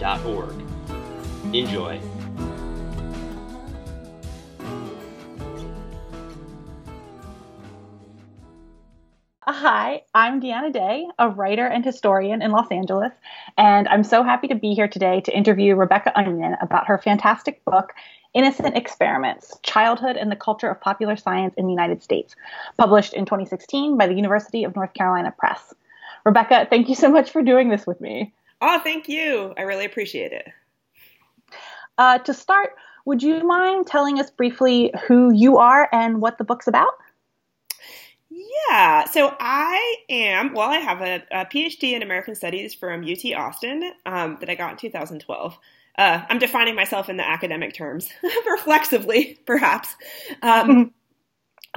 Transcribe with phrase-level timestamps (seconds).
[0.00, 1.54] shcy.org.
[1.54, 2.00] Enjoy.
[9.42, 13.12] Hi, I'm Deanna Day, a writer and historian in Los Angeles,
[13.58, 17.62] and I'm so happy to be here today to interview Rebecca Onion about her fantastic
[17.64, 17.92] book,
[18.32, 22.36] Innocent Experiments Childhood and the Culture of Popular Science in the United States,
[22.78, 25.74] published in 2016 by the University of North Carolina Press.
[26.24, 28.32] Rebecca, thank you so much for doing this with me.
[28.60, 29.54] Oh, thank you.
[29.56, 30.48] I really appreciate it.
[31.98, 32.70] Uh, to start,
[33.04, 36.92] would you mind telling us briefly who you are and what the book's about?
[38.28, 43.24] Yeah, so I am, well, I have a, a PhD in American Studies from UT
[43.34, 45.58] Austin um, that I got in 2012.
[45.98, 48.08] Uh, I'm defining myself in the academic terms,
[48.46, 49.94] reflexively, perhaps.
[50.42, 50.92] Um,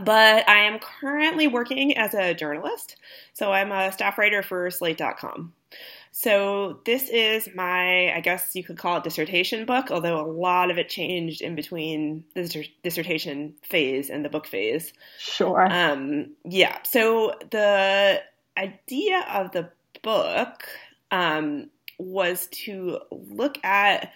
[0.02, 2.95] but I am currently working as a journalist.
[3.34, 5.54] So I'm a staff writer for Slate.com.
[6.16, 10.70] So this is my, I guess you could call it dissertation book, although a lot
[10.70, 14.94] of it changed in between the dissertation phase and the book phase.
[15.17, 15.67] Sure.
[15.67, 16.78] Um, yeah.
[16.83, 18.22] So the
[18.55, 19.72] idea of the
[20.03, 20.66] book
[21.09, 24.14] um, was to look at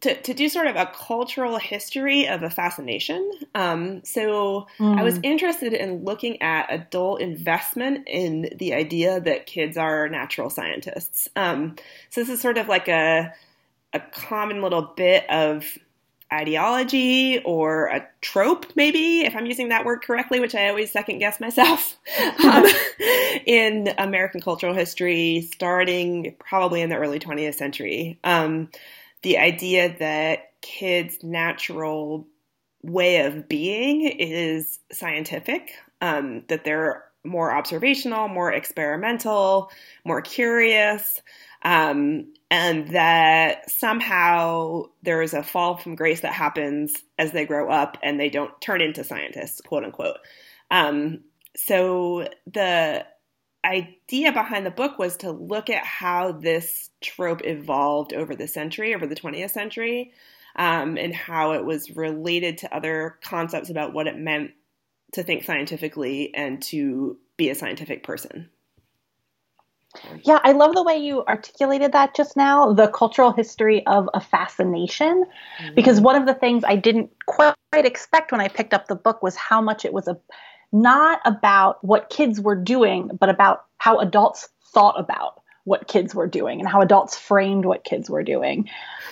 [0.00, 3.30] to, to do sort of a cultural history of a fascination.
[3.54, 4.98] Um, so mm.
[4.98, 5.24] I was mm.
[5.24, 11.28] interested in looking at adult investment in the idea that kids are natural scientists.
[11.34, 11.76] Um,
[12.10, 13.32] so this is sort of like a,
[13.92, 15.64] a common little bit of
[16.32, 21.18] ideology or a trope, maybe, if I'm using that word correctly, which I always second
[21.18, 21.96] guess myself,
[22.44, 22.64] um,
[23.46, 28.18] in American cultural history, starting probably in the early 20th century.
[28.24, 28.68] Um,
[29.22, 32.26] the idea that kids' natural
[32.82, 39.70] way of being is scientific, um, that they're more observational, more experimental,
[40.04, 41.20] more curious,
[41.62, 47.68] um, and that somehow there is a fall from grace that happens as they grow
[47.70, 50.18] up and they don't turn into scientists, quote unquote.
[50.70, 51.24] Um,
[51.56, 53.04] so the
[53.68, 58.94] idea behind the book was to look at how this trope evolved over the century,
[58.94, 60.12] over the 20th century,
[60.56, 64.52] um, and how it was related to other concepts about what it meant
[65.12, 68.50] to think scientifically and to be a scientific person.
[70.22, 74.20] Yeah, I love the way you articulated that just now the cultural history of a
[74.20, 75.24] fascination.
[75.60, 75.74] Mm-hmm.
[75.74, 79.22] Because one of the things I didn't quite expect when I picked up the book
[79.22, 80.18] was how much it was a
[80.72, 86.26] not about what kids were doing, but about how adults thought about what kids were
[86.26, 88.68] doing and how adults framed what kids were doing.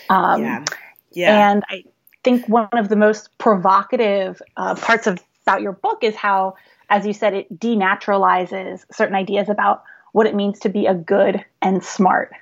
[0.09, 0.65] Um, yeah.
[1.13, 1.51] yeah.
[1.51, 1.85] And I
[2.25, 6.57] think one of the most provocative uh, parts of about your book is how,
[6.91, 11.45] as you said, it denaturalizes certain ideas about what it means to be a good
[11.63, 12.33] and smart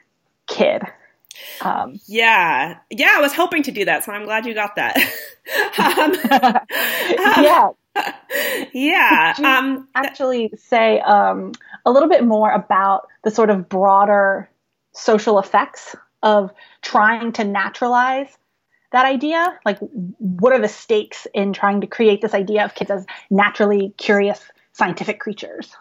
[0.46, 0.82] kid.
[1.60, 4.96] Um, yeah, yeah, I was hoping to do that, so I'm glad you got that.
[5.78, 6.14] um,
[7.44, 7.70] yeah,
[8.72, 9.34] yeah.
[9.38, 11.52] Um, actually, say um,
[11.84, 14.50] a little bit more about the sort of broader
[14.92, 16.50] social effects of
[16.80, 18.28] trying to naturalize
[18.92, 19.58] that idea?
[19.64, 23.92] Like, what are the stakes in trying to create this idea of kids as naturally
[23.98, 24.40] curious
[24.72, 25.74] scientific creatures?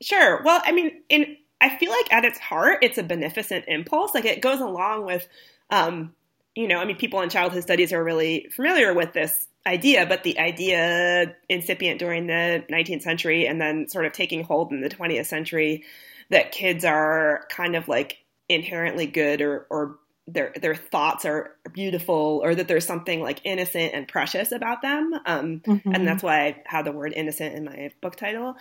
[0.00, 0.42] Sure.
[0.44, 4.14] Well, I mean, in I feel like at its heart, it's a beneficent impulse.
[4.14, 5.28] Like it goes along with,
[5.70, 6.12] um,
[6.56, 10.24] you know, I mean, people in childhood studies are really familiar with this idea, but
[10.24, 14.88] the idea incipient during the 19th century and then sort of taking hold in the
[14.88, 15.84] 20th century
[16.30, 18.18] that kids are kind of like
[18.48, 23.92] inherently good or, or their their thoughts are beautiful or that there's something like innocent
[23.92, 25.92] and precious about them um, mm-hmm.
[25.92, 28.54] and that's why i had the word innocent in my book title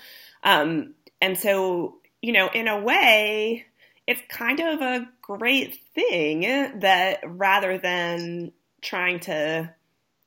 [0.43, 3.63] um, and so you know in a way
[4.07, 6.41] it's kind of a great thing
[6.79, 8.51] that rather than
[8.81, 9.71] trying to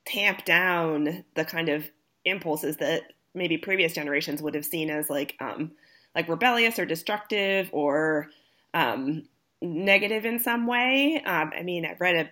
[0.06, 1.88] tamp down the kind of
[2.24, 3.02] impulses that
[3.34, 5.72] maybe previous generations would have seen as like um,
[6.14, 8.28] like rebellious or destructive or
[8.72, 9.24] um,
[9.60, 11.22] negative in some way.
[11.24, 12.30] Um, I mean, I read a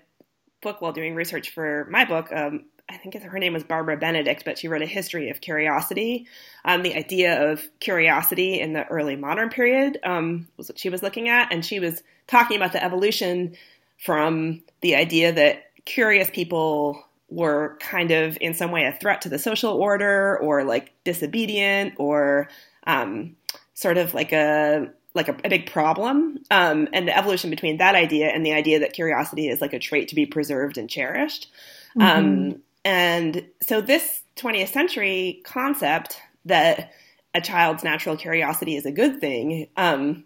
[0.61, 2.33] book while doing research for my book.
[2.33, 6.27] Um, I think her name was Barbara Benedict, but she wrote a history of curiosity.
[6.65, 11.03] Um, the idea of curiosity in the early modern period um, was what she was
[11.03, 13.57] looking at, and she was talking about the evolution
[13.99, 19.29] from the idea that curious people were kind of in some way a threat to
[19.29, 22.49] the social order or like disobedient or
[22.87, 23.37] um,
[23.75, 27.95] sort of like a like a, a big problem um, and the evolution between that
[27.95, 31.51] idea and the idea that curiosity is like a trait to be preserved and cherished
[31.97, 32.03] mm-hmm.
[32.03, 36.93] um, and so this 20th century concept that
[37.35, 40.25] a child's natural curiosity is a good thing um,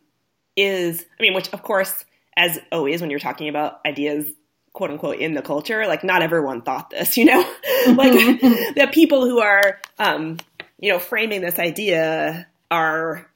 [0.57, 2.05] is i mean which of course
[2.37, 4.27] as always when you're talking about ideas
[4.77, 7.41] quote unquote in the culture like not everyone thought this you know
[7.95, 8.13] like
[8.43, 10.37] the people who are um,
[10.79, 13.27] you know framing this idea are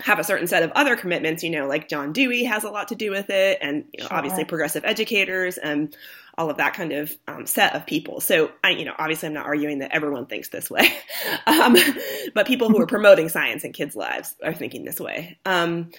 [0.00, 2.88] have a certain set of other commitments, you know, like John Dewey has a lot
[2.88, 4.16] to do with it, and you know, sure.
[4.16, 5.96] obviously progressive educators and
[6.36, 8.20] all of that kind of um, set of people.
[8.20, 10.86] So, I, you know, obviously, I'm not arguing that everyone thinks this way,
[11.46, 11.76] um,
[12.34, 15.38] but people who are promoting science in kids' lives are thinking this way.
[15.46, 15.90] Um,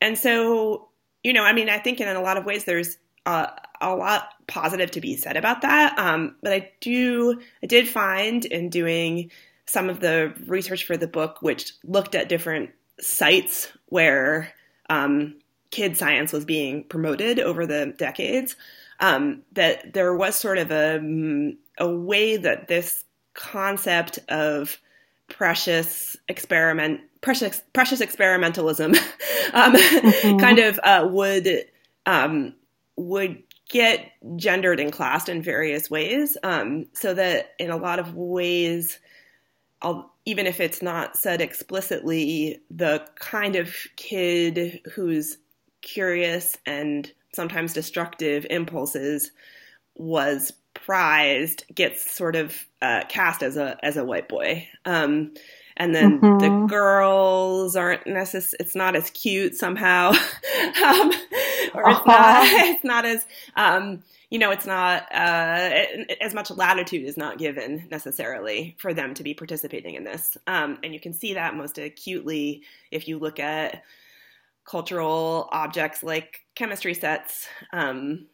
[0.00, 0.88] and so,
[1.22, 3.46] you know, I mean, I think in a lot of ways there's uh,
[3.80, 5.98] a lot positive to be said about that.
[5.98, 9.30] Um, but I do, I did find in doing
[9.66, 14.52] some of the research for the book, which looked at different sites where
[14.90, 15.36] um,
[15.70, 18.56] kid science was being promoted over the decades,
[19.00, 23.04] um, that there was sort of a, mm, a way that this
[23.34, 24.78] concept of
[25.28, 28.94] precious experiment precious precious experimentalism
[29.54, 30.38] um, mm-hmm.
[30.38, 31.64] kind of uh, would
[32.06, 32.54] um,
[32.96, 38.14] would get gendered and classed in various ways um, so that in a lot of
[38.14, 38.98] ways
[39.82, 45.36] I'll, even if it's not said explicitly, the kind of kid who's
[45.82, 49.30] curious and sometimes destructive impulses
[49.94, 54.66] was prized gets sort of uh, cast as a as a white boy.
[54.86, 55.34] Um,
[55.76, 56.38] and then mm-hmm.
[56.38, 60.08] the girls aren't necessarily it's not as cute somehow
[60.84, 61.12] um,
[61.74, 62.04] or it's uh-huh.
[62.06, 63.26] not it's not as
[63.56, 64.02] um,
[64.34, 65.84] you know, it's not uh,
[66.20, 70.36] as much latitude is not given necessarily for them to be participating in this.
[70.48, 73.84] Um, and you can see that most acutely if you look at
[74.64, 77.46] cultural objects like chemistry sets.
[77.72, 78.26] Um,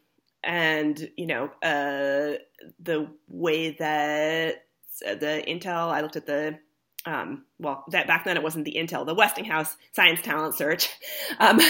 [0.43, 2.39] and you know uh,
[2.79, 4.65] the way that
[5.01, 5.91] the Intel.
[5.91, 6.57] I looked at the
[7.05, 10.89] um, well, that back then it wasn't the Intel, the Westinghouse Science Talent Search,
[11.39, 11.61] um, um,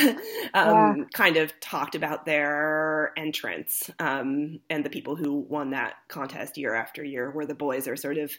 [0.54, 0.96] yeah.
[1.14, 6.74] kind of talked about their entrance um, and the people who won that contest year
[6.74, 8.32] after year, where the boys are sort of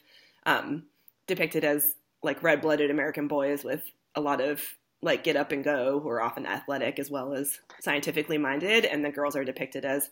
[0.45, 0.85] um,
[1.27, 3.83] depicted as like red blooded American boys with
[4.15, 4.63] a lot of
[5.01, 9.05] like get up and go, who are often athletic as well as scientifically minded, and
[9.05, 10.11] the girls are depicted as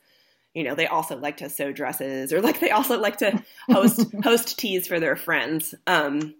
[0.54, 4.12] you know they also like to sew dresses or like they also like to host
[4.24, 6.34] host teas for their friends um,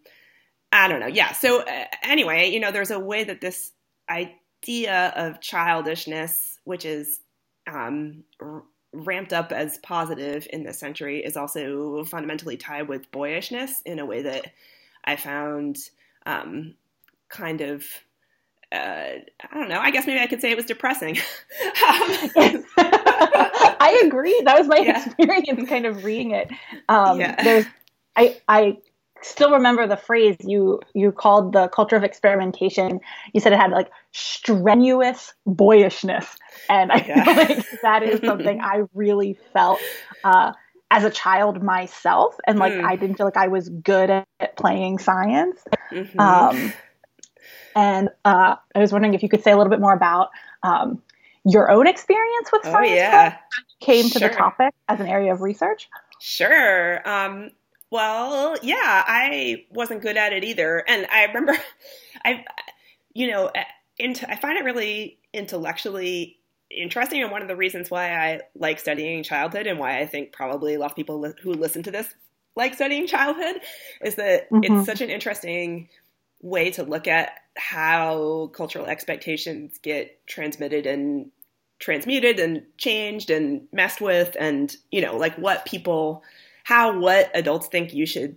[0.73, 1.07] I don't know.
[1.07, 1.33] Yeah.
[1.33, 3.73] So uh, anyway, you know, there's a way that this
[4.09, 7.21] idea of childishness, which is
[7.69, 8.63] um, r-
[8.93, 14.07] ramped up as positive in this century, is also fundamentally tied with boyishness in a
[14.07, 14.47] way that
[15.05, 15.79] I found
[16.27, 16.75] um,
[17.29, 17.85] kind of.
[18.73, 19.81] Uh, I don't know.
[19.81, 21.19] I guess maybe I could say it was depressing.
[23.81, 24.41] I agree.
[24.45, 25.05] That was my yeah.
[25.05, 26.53] experience, kind of reading it.
[26.89, 27.43] Um, yeah.
[27.43, 27.67] There's,
[28.15, 28.79] I, I
[29.23, 33.01] still remember the phrase you you called the culture of experimentation.
[33.33, 36.27] You said it had like strenuous boyishness,
[36.69, 37.25] and I yeah.
[37.25, 39.81] feel like that is something I really felt
[40.25, 40.53] uh,
[40.91, 42.85] as a child myself, and like mm.
[42.85, 45.61] I didn't feel like I was good at playing science.
[45.93, 46.21] Mm-hmm.
[46.21, 46.73] Um,
[47.77, 50.29] and uh, I was wondering if you could say a little bit more about
[50.63, 51.03] um,
[51.45, 52.91] your own experience with oh, science.
[52.91, 53.37] Oh, yeah.
[53.81, 54.21] Came sure.
[54.21, 55.89] to the topic as an area of research.
[56.21, 57.09] Sure.
[57.09, 57.51] Um,
[57.91, 61.57] well, yeah, I wasn't good at it either, and I remember,
[62.25, 62.45] I,
[63.13, 63.51] you know,
[63.99, 66.39] into, I find it really intellectually
[66.71, 70.33] interesting, and one of the reasons why I like studying childhood, and why I think
[70.33, 72.13] probably a lot of people li- who listen to this
[72.57, 73.61] like studying childhood,
[74.03, 74.79] is that mm-hmm.
[74.79, 75.89] it's such an interesting
[76.43, 81.31] way to look at how cultural expectations get transmitted and
[81.79, 86.23] transmuted and changed and messed with, and you know, like what people
[86.71, 88.37] how what adults think you should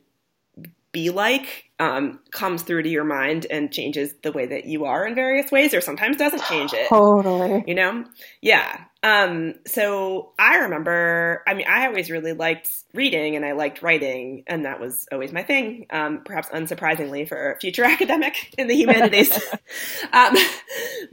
[0.91, 5.05] be like um, comes through to your mind and changes the way that you are
[5.05, 6.87] in various ways, or sometimes doesn't change it.
[6.87, 7.63] Totally.
[7.67, 8.05] You know?
[8.41, 8.85] Yeah.
[9.03, 14.45] Um, so I remember, I mean, I always really liked reading and I liked writing,
[14.47, 18.75] and that was always my thing, um, perhaps unsurprisingly for a future academic in the
[18.75, 19.31] humanities.
[20.11, 20.35] um,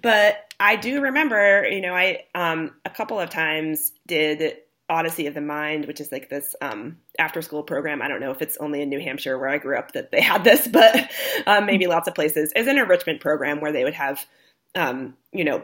[0.02, 4.56] but I do remember, you know, I um, a couple of times did
[4.90, 8.02] Odyssey of the Mind, which is like this um, after school program.
[8.02, 10.20] I don't know if it's only in New Hampshire where I grew up that they
[10.20, 11.10] had this, but
[11.46, 12.52] um, maybe lots of places.
[12.54, 14.26] Is an enrichment program where they would have,
[14.74, 15.62] um, you know,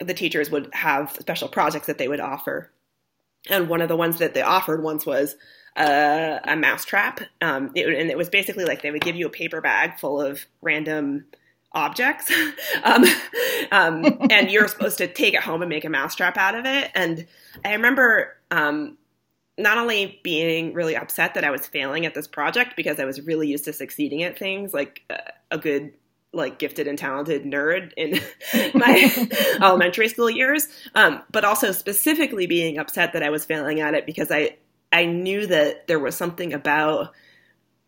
[0.00, 2.70] the teachers would have special projects that they would offer.
[3.48, 5.34] And one of the ones that they offered once was
[5.76, 7.20] uh, a mousetrap.
[7.40, 10.20] Um, it, and it was basically like they would give you a paper bag full
[10.20, 11.24] of random
[11.74, 12.32] objects.
[12.82, 13.04] um,
[13.70, 16.90] um, and you're supposed to take it home and make a mousetrap out of it.
[16.94, 17.26] And
[17.64, 18.98] I remember um,
[19.58, 23.20] not only being really upset that I was failing at this project because I was
[23.20, 25.16] really used to succeeding at things like uh,
[25.50, 25.92] a good
[26.34, 28.18] like gifted and talented nerd in
[28.74, 29.28] my
[29.60, 34.06] elementary school years, um, but also specifically being upset that I was failing at it
[34.06, 34.56] because I
[34.92, 37.12] I knew that there was something about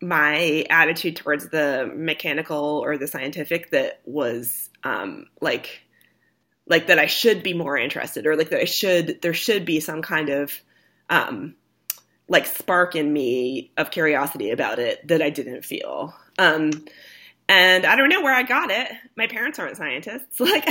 [0.05, 5.81] my attitude towards the mechanical or the scientific that was um, like
[6.67, 9.79] like that I should be more interested or like that I should there should be
[9.79, 10.61] some kind of
[11.09, 11.55] um,
[12.27, 16.13] like spark in me of curiosity about it that I didn't feel.
[16.37, 16.71] Um,
[17.47, 18.91] and I don't know where I got it.
[19.15, 20.39] My parents aren't scientists.
[20.45, 20.67] Like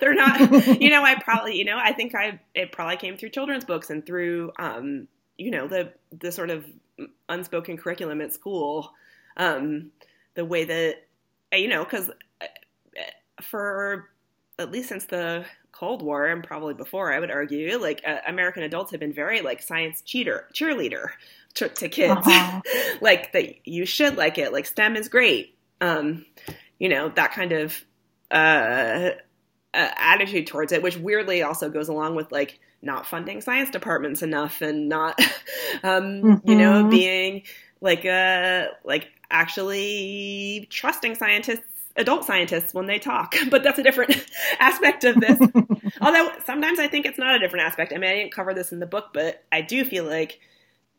[0.00, 3.30] they're not, you know, I probably, you know, I think I, it probably came through
[3.30, 6.64] children's books and through, um, you know, the, the sort of
[7.28, 8.92] unspoken curriculum at school.
[9.36, 9.90] Um,
[10.34, 11.06] the way that,
[11.52, 12.46] you know, cause uh,
[13.42, 14.10] for
[14.58, 18.62] at least since the Cold War and probably before, I would argue, like uh, American
[18.62, 21.10] adults have been very like science cheater, cheerleader
[21.54, 22.20] to, to kids.
[22.26, 22.60] Uh-huh.
[23.00, 24.52] like that you should like it.
[24.52, 26.26] Like STEM is great um,
[26.78, 27.84] you know, that kind of
[28.30, 29.10] uh,
[29.74, 34.22] uh, attitude towards it, which weirdly also goes along with like not funding science departments
[34.22, 35.20] enough and not,
[35.82, 36.50] um, mm-hmm.
[36.50, 36.90] you know, mm-hmm.
[36.90, 37.42] being
[37.82, 41.62] like uh like actually trusting scientists
[41.96, 44.14] adult scientists when they talk but that's a different
[44.60, 45.38] aspect of this
[46.02, 48.70] although sometimes i think it's not a different aspect i mean i didn't cover this
[48.70, 50.40] in the book but i do feel like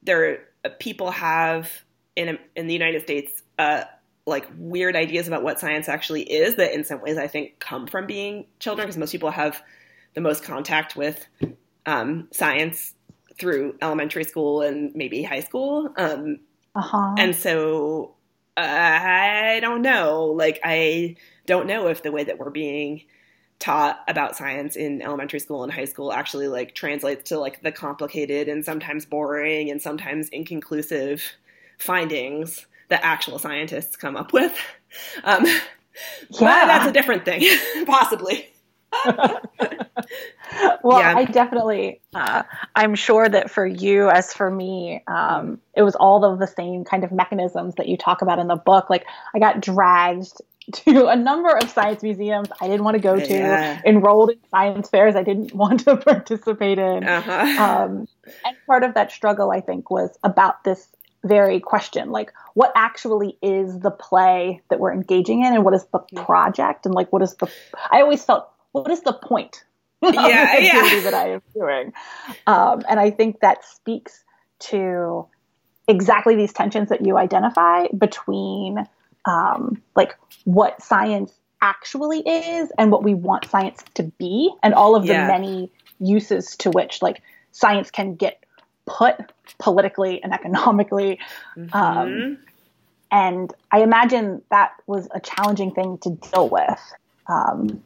[0.02, 0.44] there
[0.80, 1.70] people have
[2.16, 3.84] in in the united states uh,
[4.26, 7.88] like weird ideas about what science actually is that in some ways I think come
[7.88, 9.62] from being children because most people have
[10.14, 11.26] the most contact with
[11.86, 12.94] um, science
[13.40, 15.90] through elementary school and maybe high school.
[15.98, 16.40] Um,
[16.76, 17.16] uh-huh.
[17.18, 18.16] And so
[18.58, 20.26] I don't know.
[20.26, 23.04] Like, I don't know if the way that we're being
[23.60, 27.72] taught about science in elementary school and high school actually like translates to like the
[27.72, 31.24] complicated and sometimes boring and sometimes inconclusive
[31.78, 34.58] findings that actual scientists come up with.
[35.24, 35.60] Um, yeah.
[36.32, 37.46] But that's a different thing,
[37.86, 38.51] possibly.
[40.84, 41.14] well, yeah.
[41.16, 42.44] I definitely, uh,
[42.76, 46.84] I'm sure that for you, as for me, um, it was all of the same
[46.84, 48.90] kind of mechanisms that you talk about in the book.
[48.90, 50.34] Like, I got dragged
[50.74, 53.82] to a number of science museums I didn't want to go to, yeah.
[53.86, 57.04] enrolled in science fairs I didn't want to participate in.
[57.04, 57.64] Uh-huh.
[57.64, 58.08] Um,
[58.46, 60.88] and part of that struggle, I think, was about this
[61.24, 65.86] very question like what actually is the play that we're engaging in and what is
[65.94, 67.48] the project and like what is the
[67.92, 69.64] i always felt what is the point
[70.02, 71.02] yeah, yeah.
[71.02, 71.94] that i am doing
[72.48, 74.24] um, and i think that speaks
[74.60, 75.28] to
[75.88, 78.86] exactly these tensions that you identify between
[79.26, 84.96] um, like what science actually is and what we want science to be and all
[84.96, 85.28] of the yeah.
[85.28, 88.44] many uses to which like science can get
[88.86, 89.16] put
[89.60, 91.20] politically and economically.
[91.58, 91.76] Mm-hmm.
[91.76, 92.38] Um,
[93.12, 96.80] and I imagine that was a challenging thing to deal with.
[97.28, 97.84] Um,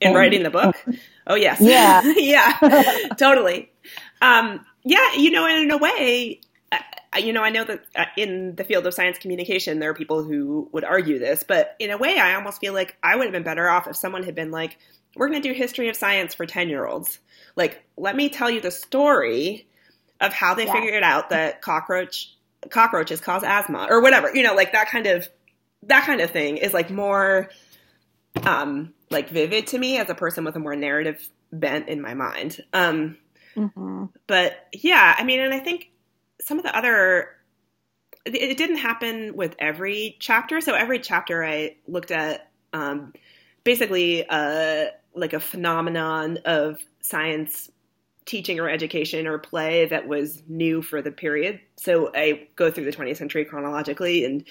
[0.00, 0.76] in writing the book?
[1.30, 1.60] Oh, yes.
[1.60, 2.00] Yeah.
[2.16, 3.70] yeah, totally.
[4.22, 6.40] Um, yeah, you know, in a way,
[6.72, 6.78] uh,
[7.18, 10.22] you know, I know that uh, in the field of science communication, there are people
[10.22, 13.32] who would argue this, but in a way, I almost feel like I would have
[13.32, 14.78] been better off if someone had been like,
[15.16, 17.18] we're going to do history of science for 10 year olds.
[17.56, 19.66] Like, let me tell you the story
[20.22, 22.34] of how they figured out that cockroach
[22.70, 24.34] cockroaches cause asthma or whatever.
[24.34, 25.28] You know, like that kind of
[25.84, 27.50] that kind of thing is like more
[28.44, 32.14] um like vivid to me as a person with a more narrative bent in my
[32.14, 32.62] mind.
[32.72, 33.16] Um
[33.56, 34.06] mm-hmm.
[34.26, 35.90] but yeah, I mean and I think
[36.40, 37.30] some of the other
[38.24, 40.60] it, it didn't happen with every chapter.
[40.60, 43.12] So every chapter I looked at um
[43.64, 47.70] basically uh like a phenomenon of science
[48.28, 51.58] teaching or education or play that was new for the period.
[51.76, 54.44] So I go through the 20th century chronologically and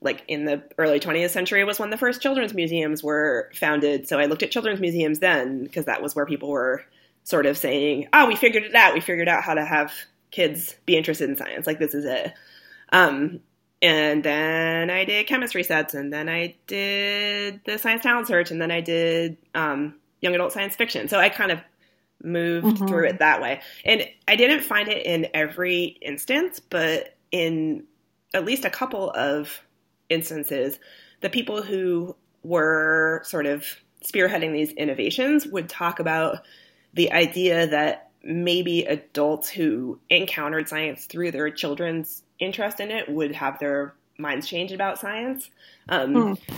[0.00, 4.08] like in the early 20th century was when the first children's museums were founded.
[4.08, 6.84] So I looked at children's museums then because that was where people were
[7.24, 8.94] sort of saying, "Oh, we figured it out.
[8.94, 9.92] We figured out how to have
[10.30, 11.66] kids be interested in science.
[11.66, 12.32] Like this is it."
[12.92, 13.40] Um,
[13.82, 18.60] and then I did chemistry sets, and then I did the science talent search, and
[18.60, 21.08] then I did um, young adult science fiction.
[21.08, 21.60] So I kind of
[22.22, 22.86] moved mm-hmm.
[22.86, 23.60] through it that way.
[23.84, 27.84] And I didn't find it in every instance, but in
[28.34, 29.60] at least a couple of
[30.08, 30.78] instances,
[31.20, 33.64] the people who were sort of
[34.04, 36.38] spearheading these innovations would talk about
[36.94, 43.34] the idea that maybe adults who encountered science through their children's interest in it would
[43.34, 45.50] have their minds changed about science,
[45.88, 46.54] um, hmm.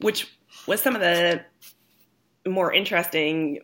[0.00, 0.32] which
[0.66, 1.42] was some of the
[2.46, 3.60] more interesting,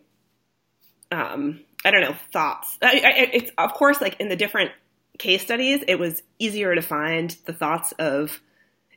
[1.11, 2.77] um, I don't know, thoughts.
[2.81, 4.71] I, I, it's of course like in the different
[5.17, 8.41] case studies, it was easier to find the thoughts of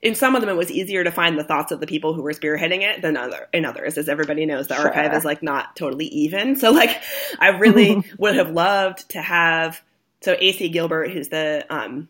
[0.03, 2.23] in some of them it was easier to find the thoughts of the people who
[2.23, 4.87] were spearheading it than other in others as everybody knows the sure.
[4.87, 7.03] archive is like not totally even so like
[7.39, 9.81] i really would have loved to have
[10.21, 12.09] so ac gilbert who's the um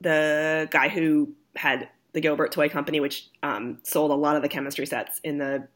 [0.00, 4.48] the guy who had the gilbert toy company which um, sold a lot of the
[4.48, 5.68] chemistry sets in the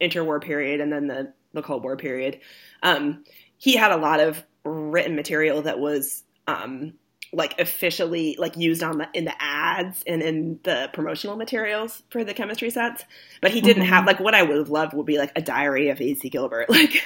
[0.00, 2.38] interwar period and then the the cold war period
[2.82, 3.24] um,
[3.56, 6.92] he had a lot of written material that was um,
[7.32, 12.24] like officially like used on the in the ads and in the promotional materials for
[12.24, 13.04] the chemistry sets.
[13.40, 13.92] But he didn't mm-hmm.
[13.92, 16.66] have like what i would have loved would be like a diary of ac gilbert.
[16.76, 17.02] Like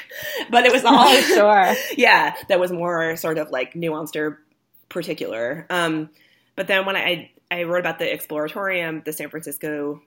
[0.50, 1.74] but it was all oh, sure.
[1.96, 4.40] Yeah that was more sort of like nuanced or
[4.88, 5.66] particular.
[5.70, 6.10] Um
[6.56, 10.02] but then when i i wrote about the exploratorium the san francisco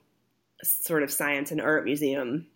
[0.62, 2.46] sort of science and art museum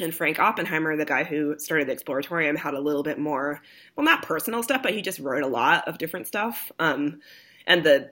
[0.00, 3.60] and Frank Oppenheimer, the guy who started the Exploratorium, had a little bit more,
[3.94, 6.72] well, not personal stuff, but he just wrote a lot of different stuff.
[6.78, 7.20] Um,
[7.66, 8.10] and the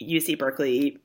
[0.00, 0.98] UC Berkeley,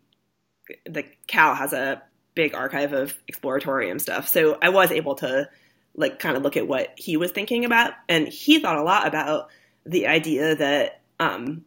[0.85, 2.01] the Cal has a
[2.35, 4.27] big archive of Exploratorium stuff.
[4.27, 5.49] So I was able to
[5.95, 7.93] like kind of look at what he was thinking about.
[8.07, 9.49] And he thought a lot about
[9.85, 11.65] the idea that um,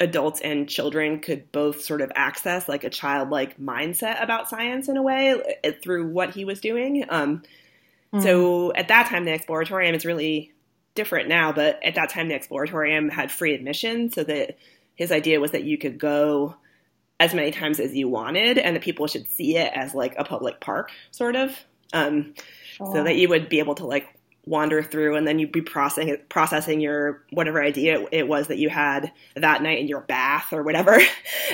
[0.00, 4.96] adults and children could both sort of access like a childlike mindset about science in
[4.96, 7.04] a way uh, through what he was doing.
[7.08, 7.42] Um,
[8.12, 8.24] Mm-hmm.
[8.24, 10.52] So at that time, the Exploratorium is really
[10.94, 14.58] different now, but at that time, the Exploratorium had free admission, so that
[14.94, 16.56] his idea was that you could go
[17.20, 20.24] as many times as you wanted, and that people should see it as like a
[20.24, 21.56] public park, sort of,
[21.92, 22.34] um,
[22.64, 22.92] sure.
[22.94, 24.06] so that you would be able to like
[24.48, 28.70] wander through and then you'd be processing processing your whatever idea it was that you
[28.70, 30.98] had that night in your bath or whatever.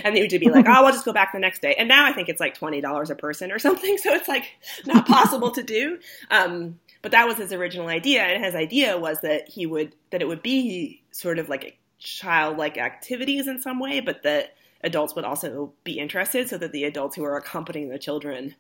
[0.05, 1.75] And you'd be like oh i'll just go back the next day.
[1.77, 4.45] And now i think it's like $20 a person or something so it's like
[4.87, 5.99] not possible to do.
[6.31, 10.23] Um, but that was his original idea and his idea was that he would that
[10.23, 15.25] it would be sort of like childlike activities in some way but that adults would
[15.25, 18.55] also be interested so that the adults who are accompanying the children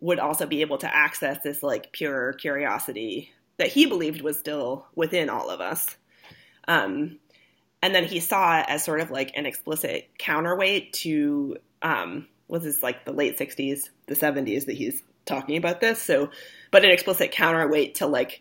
[0.00, 4.86] would also be able to access this like pure curiosity that he believed was still
[4.94, 5.96] within all of us.
[6.66, 7.18] Um,
[7.82, 12.64] and then he saw it as sort of like an explicit counterweight to um, was
[12.64, 16.00] this like the late 60s, the 70s that he's talking about this.
[16.00, 16.30] So,
[16.70, 18.40] but an explicit counterweight to like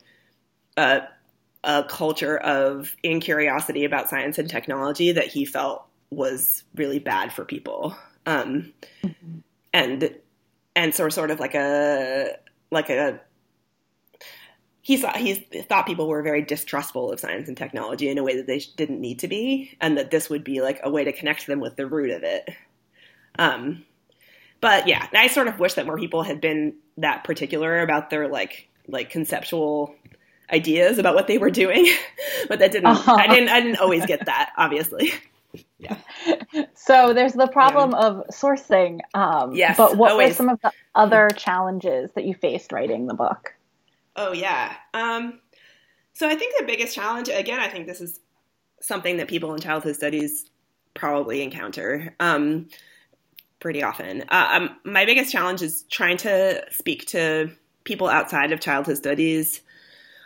[0.76, 1.02] a,
[1.64, 7.46] a culture of incuriosity about science and technology that he felt was really bad for
[7.46, 7.96] people.
[8.26, 9.40] Um, mm-hmm.
[9.74, 10.16] and
[10.76, 12.38] and so sort of like a
[12.72, 13.20] like a
[14.88, 18.38] he thought he thought people were very distrustful of science and technology in a way
[18.38, 21.12] that they didn't need to be, and that this would be like a way to
[21.12, 22.48] connect them with the root of it.
[23.38, 23.84] Um,
[24.62, 28.30] but yeah, I sort of wish that more people had been that particular about their
[28.30, 29.94] like like conceptual
[30.50, 31.86] ideas about what they were doing,
[32.48, 32.86] but that didn't.
[32.86, 33.14] Uh-huh.
[33.14, 33.50] I didn't.
[33.50, 35.12] I didn't always get that, obviously.
[35.80, 35.98] Yeah.
[36.76, 37.98] So there's the problem yeah.
[37.98, 39.02] of sourcing.
[39.14, 39.76] Um, yes.
[39.76, 40.30] But what always.
[40.30, 43.54] were some of the other challenges that you faced writing the book?
[44.18, 44.76] Oh yeah.
[44.94, 45.40] Um,
[46.14, 48.20] so I think the biggest challenge, again, I think this is
[48.82, 50.50] something that people in childhood studies
[50.96, 52.68] probably encounter um,
[53.60, 54.24] pretty often.
[54.30, 57.52] Uh, um, my biggest challenge is trying to speak to
[57.84, 59.62] people outside of childhood studies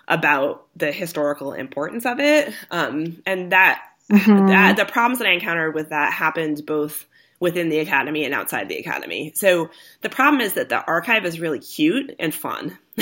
[0.07, 4.47] about the historical importance of it, um, and that, mm-hmm.
[4.47, 7.05] that the problems that I encountered with that happened both
[7.41, 9.33] within the academy and outside the academy.
[9.35, 12.77] So the problem is that the archive is really cute and fun.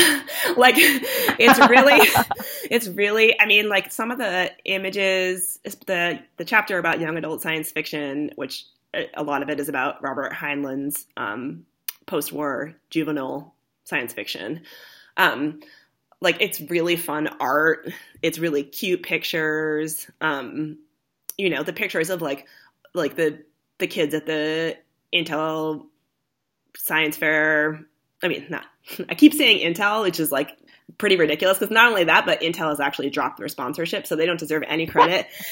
[0.55, 1.99] like it's really
[2.71, 7.41] it's really I mean like some of the images the the chapter about young adult
[7.41, 8.65] science fiction which
[9.13, 11.65] a lot of it is about Robert Heinlein's um,
[12.07, 14.61] post-war juvenile science fiction.
[15.17, 15.59] Um,
[16.21, 17.91] like it's really fun art.
[18.21, 20.09] It's really cute pictures.
[20.21, 20.79] Um,
[21.37, 22.47] you know, the pictures of like
[22.93, 23.43] like the
[23.79, 24.77] the kids at the
[25.13, 25.87] Intel
[26.77, 27.85] Science Fair.
[28.21, 28.65] I mean, not.
[29.09, 30.55] I keep saying Intel, which is like
[30.97, 34.25] pretty ridiculous because not only that, but Intel has actually dropped their sponsorship, so they
[34.25, 35.27] don't deserve any credit.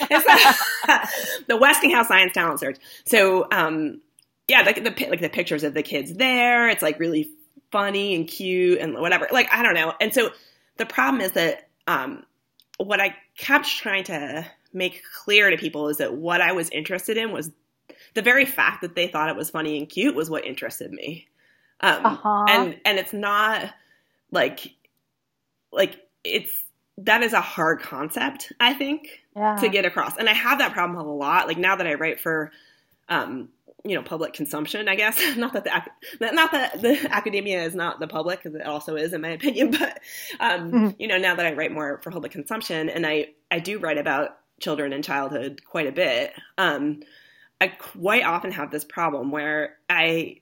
[1.47, 2.77] the Westinghouse Science Talent Search.
[3.05, 4.01] So, um,
[4.47, 7.29] yeah, like the, like the pictures of the kids there, it's like really
[7.71, 9.27] funny and cute and whatever.
[9.31, 9.93] Like I don't know.
[9.99, 10.29] And so
[10.77, 12.23] the problem is that um,
[12.77, 17.17] what I kept trying to make clear to people is that what I was interested
[17.17, 17.51] in was
[18.17, 21.27] the very fact that they thought it was funny and cute was what interested me.
[21.81, 22.45] Um, uh-huh.
[22.49, 23.71] And and it's not
[24.31, 24.73] like
[25.71, 26.51] like it's
[26.97, 29.57] that is a hard concept, I think, yeah.
[29.57, 30.17] to get across.
[30.17, 31.47] And I have that problem a lot.
[31.47, 32.51] Like now that I write for,
[33.07, 33.49] um,
[33.85, 35.21] you know, public consumption, I guess.
[35.37, 39.13] not that the not that the academia is not the public, because it also is,
[39.13, 39.69] in my opinion.
[39.79, 39.99] But
[40.39, 40.89] um, mm-hmm.
[40.97, 43.99] you know, now that I write more for public consumption, and I I do write
[43.99, 46.33] about children and childhood quite a bit.
[46.57, 47.01] Um,
[47.59, 50.41] I quite often have this problem where I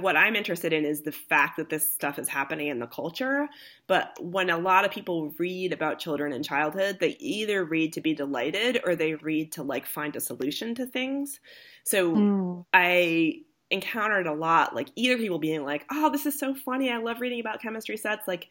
[0.00, 3.48] what I'm interested in is the fact that this stuff is happening in the culture.
[3.86, 8.00] But when a lot of people read about children and childhood, they either read to
[8.00, 11.38] be delighted or they read to like find a solution to things.
[11.84, 12.64] So mm.
[12.72, 16.90] I encountered a lot like either people being like, "Oh, this is so funny.
[16.90, 18.48] I love reading about chemistry sets." Like,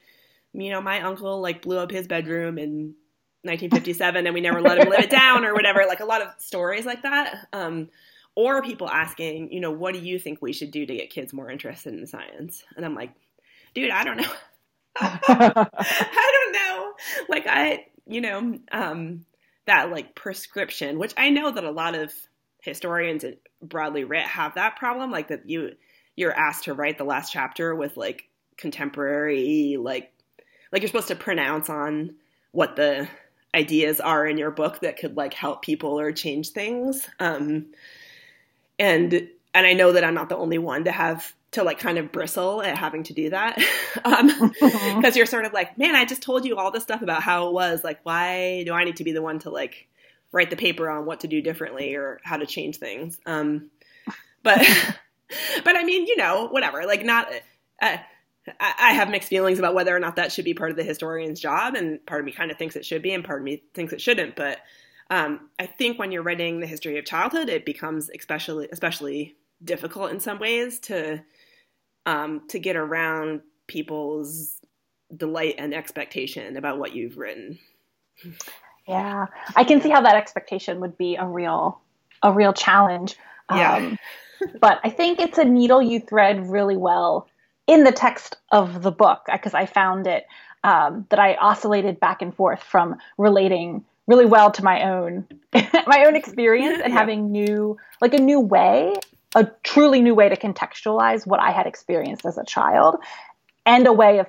[0.53, 2.95] you know, my uncle like blew up his bedroom in
[3.47, 5.85] 1957 and we never let him live it down or whatever.
[5.87, 7.47] Like a lot of stories like that.
[7.53, 7.89] Um,
[8.35, 11.33] or people asking, you know, what do you think we should do to get kids
[11.33, 12.63] more interested in science?
[12.75, 13.11] And I'm like,
[13.73, 14.31] dude, I don't know.
[14.99, 16.93] I don't know.
[17.29, 19.25] Like I, you know, um,
[19.65, 22.13] that like prescription, which I know that a lot of
[22.61, 23.25] historians
[23.61, 25.71] broadly writ have that problem, like that you
[26.15, 30.11] you're asked to write the last chapter with like contemporary, like
[30.71, 32.15] like you're supposed to pronounce on
[32.51, 33.07] what the
[33.53, 37.07] ideas are in your book that could like help people or change things.
[37.19, 37.67] Um,
[38.79, 41.97] and and I know that I'm not the only one to have to like kind
[41.97, 43.57] of bristle at having to do that
[44.03, 47.01] Um because um, you're sort of like, man, I just told you all this stuff
[47.01, 47.83] about how it was.
[47.83, 49.87] Like, why do I need to be the one to like
[50.31, 53.19] write the paper on what to do differently or how to change things?
[53.25, 53.69] Um,
[54.43, 54.59] but
[55.63, 56.85] but I mean, you know, whatever.
[56.85, 57.31] Like, not.
[57.81, 57.97] Uh,
[58.59, 61.39] I have mixed feelings about whether or not that should be part of the historian's
[61.39, 63.63] job, and part of me kind of thinks it should be, and part of me
[63.73, 64.35] thinks it shouldn't.
[64.35, 64.59] But
[65.09, 70.11] um, I think when you're writing the history of childhood, it becomes especially especially difficult
[70.11, 71.21] in some ways to
[72.05, 74.59] um, to get around people's
[75.15, 77.59] delight and expectation about what you've written.
[78.87, 81.81] Yeah, I can see how that expectation would be a real
[82.23, 83.15] a real challenge.
[83.51, 83.75] Yeah.
[83.75, 83.99] Um,
[84.59, 87.27] but I think it's a needle you thread really well
[87.67, 90.25] in the text of the book because I found it
[90.63, 96.05] um, that I oscillated back and forth from relating really well to my own my
[96.05, 96.99] own experience and yeah.
[96.99, 98.93] having new like a new way
[99.35, 102.95] a truly new way to contextualize what i had experienced as a child
[103.65, 104.27] and a way of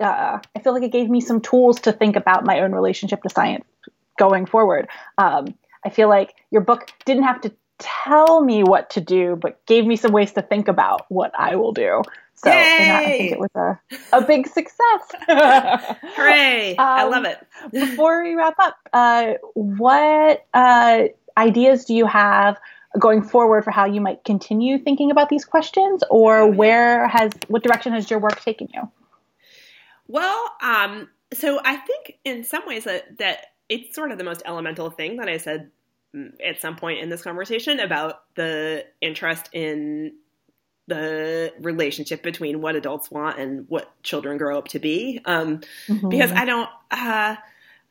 [0.00, 3.22] uh, i feel like it gave me some tools to think about my own relationship
[3.22, 3.64] to science
[4.18, 4.88] going forward
[5.18, 5.52] um,
[5.84, 9.84] i feel like your book didn't have to tell me what to do but gave
[9.84, 12.02] me some ways to think about what i will do
[12.42, 13.78] so I think it was a,
[14.12, 15.02] a big success.
[15.28, 16.76] Hooray!
[16.76, 17.38] Um, I love it.
[17.72, 21.04] before we wrap up, uh, what uh,
[21.36, 22.58] ideas do you have
[22.98, 27.32] going forward for how you might continue thinking about these questions, or oh, where has
[27.48, 28.88] what direction has your work taken you?
[30.06, 34.42] Well, um, so I think in some ways that that it's sort of the most
[34.46, 35.70] elemental thing that I said
[36.14, 40.14] mm, at some point in this conversation about the interest in
[40.88, 45.20] the relationship between what adults want and what children grow up to be.
[45.24, 46.08] Um, mm-hmm.
[46.08, 47.36] Because I don't, uh,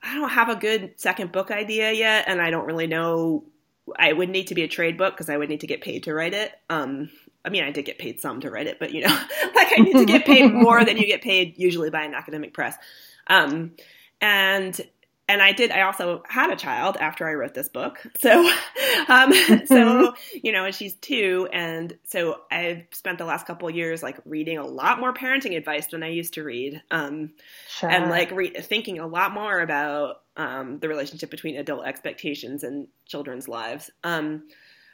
[0.04, 3.46] I don't have a good second book idea yet, and I don't really know.
[3.98, 6.04] I would need to be a trade book because I would need to get paid
[6.04, 6.52] to write it.
[6.70, 7.10] Um,
[7.46, 9.14] I mean, I did get paid some to write it, but you know,
[9.56, 12.54] like I need to get paid more than you get paid usually by an academic
[12.54, 12.76] press.
[13.28, 13.72] Um,
[14.20, 14.80] and
[15.28, 15.72] and I did.
[15.72, 18.50] I also had a child after I wrote this book, so
[19.10, 19.34] um,
[19.66, 24.18] so you know, and she's two, and so I've spent the last couple years like
[24.26, 27.32] reading a lot more parenting advice than I used to read, um,
[27.68, 27.90] sure.
[27.90, 32.88] and like re- thinking a lot more about um, the relationship between adult expectations and
[33.06, 33.92] children's lives.
[34.04, 34.44] Um,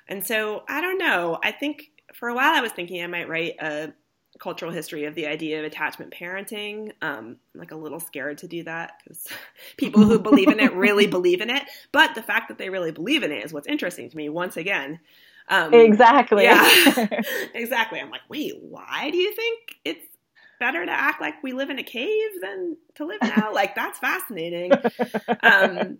[0.08, 1.38] and so I don't know.
[1.43, 3.93] I think for a while I was thinking I might write a
[4.43, 6.91] cultural history of the idea of attachment parenting.
[7.01, 9.25] Um, I'm like a little scared to do that because
[9.77, 11.63] people who believe in it really believe in it.
[11.93, 14.27] But the fact that they really believe in it is what's interesting to me.
[14.27, 14.99] Once again,
[15.47, 16.43] um, exactly.
[16.43, 17.10] Yeah,
[17.53, 18.01] exactly.
[18.01, 20.06] I'm like, wait, why do you think it's
[20.60, 23.53] better to act like we live in a cave than to live now?
[23.53, 24.73] like that's fascinating.
[25.41, 25.99] Um,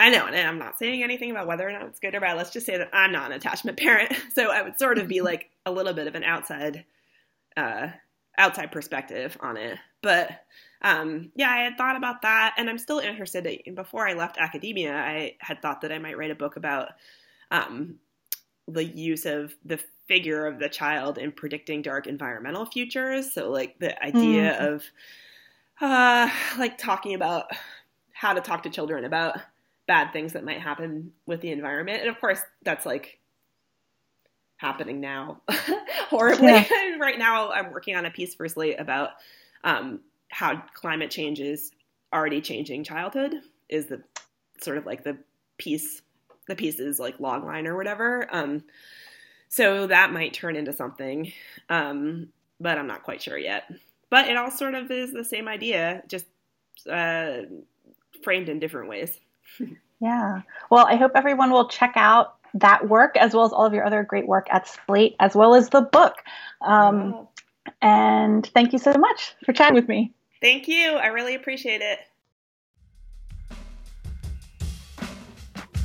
[0.00, 2.36] I know, and I'm not saying anything about whether or not it's good or bad.
[2.36, 5.22] Let's just say that I'm not an attachment parent, so I would sort of be
[5.22, 6.84] like a little bit of an outside
[7.58, 7.90] uh,
[8.38, 9.78] outside perspective on it.
[10.02, 10.30] But
[10.82, 13.46] um, yeah, I had thought about that, and I'm still interested.
[13.46, 16.90] In, before I left academia, I had thought that I might write a book about
[17.50, 17.96] um,
[18.68, 23.32] the use of the figure of the child in predicting dark environmental futures.
[23.32, 24.74] So, like the idea mm.
[24.74, 24.84] of
[25.80, 27.50] uh, like talking about
[28.12, 29.38] how to talk to children about
[29.86, 33.17] bad things that might happen with the environment, and of course, that's like
[34.58, 35.40] happening now
[36.10, 36.48] horribly.
[36.48, 36.66] Yeah.
[37.00, 39.12] right now, I'm working on a piece for Slate about
[39.64, 41.72] um, how climate change is
[42.12, 43.34] already changing childhood
[43.68, 44.02] is the
[44.60, 45.16] sort of like the
[45.58, 46.02] piece
[46.48, 48.26] the pieces like log line or whatever.
[48.30, 48.64] Um,
[49.48, 51.32] so that might turn into something,
[51.68, 53.70] um, but I'm not quite sure yet.
[54.10, 56.24] But it all sort of is the same idea, just
[56.90, 57.42] uh,
[58.22, 59.18] framed in different ways.
[60.00, 60.42] yeah.
[60.70, 63.84] Well, I hope everyone will check out that work as well as all of your
[63.84, 66.14] other great work at Slate, as well as the book.
[66.60, 67.28] Um, wow.
[67.82, 70.12] And thank you so much for chatting with me.
[70.40, 70.92] Thank you.
[70.92, 71.98] I really appreciate it.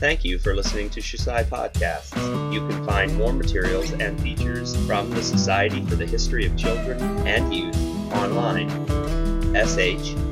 [0.04, 2.14] Thank you for listening to Shusai Podcasts.
[2.54, 7.02] You can find more materials and features from the Society for the History of Children
[7.26, 7.78] and Youth
[8.14, 8.70] online,
[9.54, 10.24] shcy.org.